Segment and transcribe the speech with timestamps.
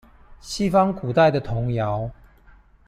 [0.39, 2.09] 西方古代的童謠